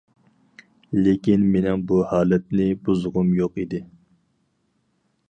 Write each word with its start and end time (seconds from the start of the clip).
لېكىن 1.07 1.43
مېنىڭ 1.55 1.83
بۇ 1.91 1.99
ھالەتنى 2.13 2.67
بۇزغۇم 2.89 3.29
يوق 3.41 3.63
ئىدى. 3.65 3.83